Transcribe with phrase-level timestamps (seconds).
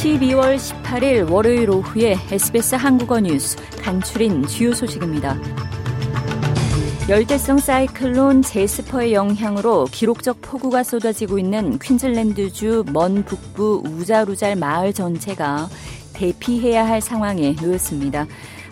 [0.00, 5.36] (12월 18일) 월요일 오후에 SBS 한국어 뉴스 간추린 주요 소식입니다.
[7.10, 15.68] 열대성 사이클론 재스퍼의 영향으로 기록적 폭우가 쏟아지고 있는 퀸즐랜드주 먼 북부 우잘우잘 마을 전체가
[16.14, 18.26] 대피해야 할 상황에 놓였습니다.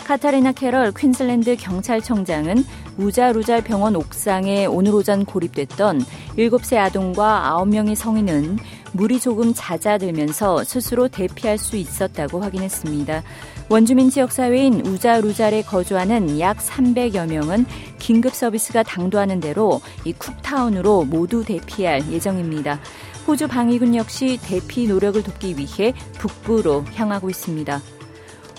[0.06, 2.64] 카타리나 캐럴 퀸즐랜드 경찰청장은
[2.96, 6.02] 우잘우잘 병원 옥상에 오늘 오전 고립됐던
[6.38, 8.56] 7세 아동과 9명의 성인은
[8.92, 13.22] 물이 조금 잦아들면서 스스로 대피할 수 있었다고 확인했습니다.
[13.68, 17.66] 원주민 지역사회인 우자루잘에 거주하는 약 300여 명은
[17.98, 22.80] 긴급 서비스가 당도하는 대로 이 쿡타운으로 모두 대피할 예정입니다.
[23.26, 27.82] 호주 방위군 역시 대피 노력을 돕기 위해 북부로 향하고 있습니다.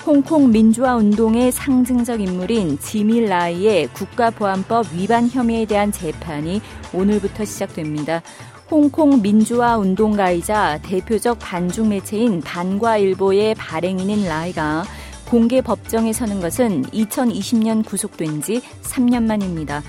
[0.05, 6.61] 홍콩 민주화 운동의 상징적 인물인 지밀 라이의 국가보안법 위반 혐의에 대한 재판이
[6.93, 8.21] 오늘부터 시작됩니다.
[8.71, 14.83] 홍콩 민주화 운동가이자 대표적 반중 매체인 반과일보의 발행인인 라이가
[15.27, 19.81] 공개 법정에 서는 것은 2020년 구속된 지 3년 만입니다.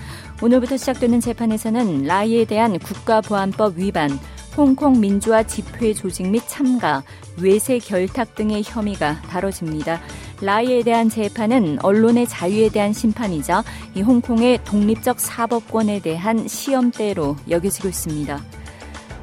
[0.42, 4.18] 오늘부터 시작되는 재판에서는 라이에 대한 국가보안법 위반,
[4.56, 7.02] 홍콩 민주화 집회 조직 및 참가,
[7.38, 10.00] 외세 결탁 등의 혐의가 다뤄집니다.
[10.40, 13.62] 라이에 대한 재판은 언론의 자유에 대한 심판이자
[13.94, 18.59] 이 홍콩의 독립적 사법권에 대한 시험대로 여겨지고 있습니다.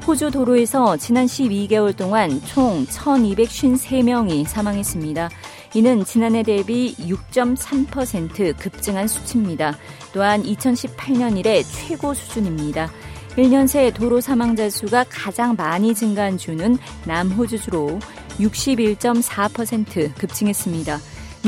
[0.06, 5.28] 호주 도로에서 지난 12개월 동안 총 1,253명이 사망했습니다.
[5.74, 9.76] 이는 지난해 대비 6.3% 급증한 수치입니다.
[10.12, 12.90] 또한 2018년 이래 최고 수준입니다.
[13.36, 18.00] 1년 새 도로 사망자 수가 가장 많이 증가한 주는 남호주주로
[18.40, 20.98] 61.4% 급증했습니다.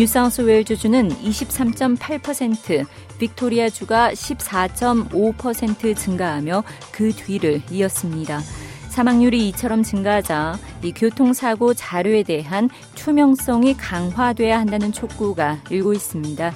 [0.00, 2.86] 뉴사우스웨일주주는 23.8%,
[3.18, 8.40] 빅토리아주가 14.5% 증가하며 그 뒤를 이었습니다.
[8.88, 16.50] 사망률이 이처럼 증가하자 이 교통사고 자료에 대한 투명성이 강화돼야 한다는 촉구가 일고 있습니다.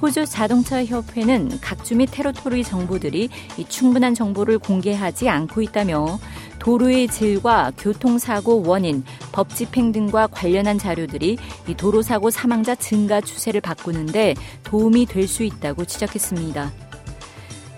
[0.00, 3.28] 호주 자동차 협회는 각주 및 테러토리 정보들이
[3.68, 6.18] 충분한 정보를 공개하지 않고 있다며
[6.60, 11.38] 도로의 질과 교통사고 원인, 법 집행 등과 관련한 자료들이
[11.76, 16.72] 도로사고 사망자 증가 추세를 바꾸는데 도움이 될 수 있다고 지적했습니다.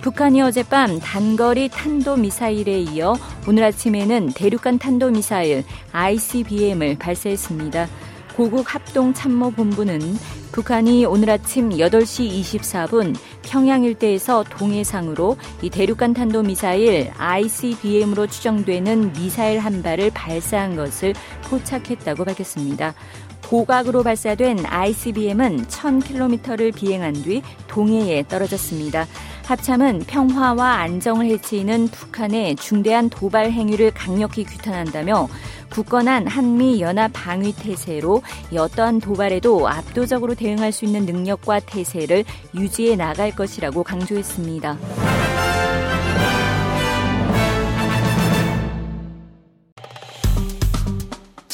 [0.02, 3.16] 북한이 어젯밤 단거리 탄도미사일에 이어
[3.48, 7.88] 오늘 아침에는 대륙간 탄도미사일 ICBM을 발사했습니다.
[8.40, 10.00] 고국 합동 참모 본부는
[10.50, 19.58] 북한이 오늘 아침 8시 24분 평양 일대에서 동해상으로 이 대륙간 탄도 미사일 ICBM으로 추정되는 미사일
[19.58, 21.12] 한 발을 발사한 것을
[21.50, 22.94] 포착했다고 밝혔습니다.
[23.50, 29.08] 고각으로 발사된 ICBM은 1000km를 비행한 뒤 동해에 떨어졌습니다.
[29.44, 35.28] 합참은 평화와 안정을 해치는 북한의 중대한 도발 행위를 강력히 규탄한다며
[35.70, 38.22] 굳건한 한미 연합 방위 태세로
[38.56, 42.24] 어떠한 도발에도 압도적으로 대응할 수 있는 능력과 태세를
[42.54, 45.09] 유지해 나갈 것이라고 강조했습니다.